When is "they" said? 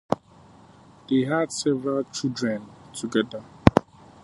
1.07-1.25